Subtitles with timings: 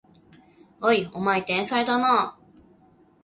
[0.81, 2.35] おい、お前天才だな！